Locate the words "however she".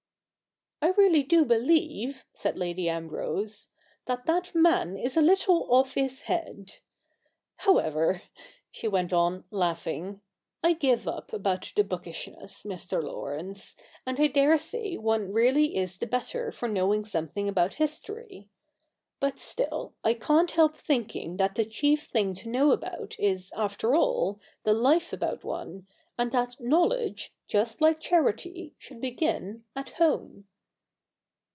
7.57-8.87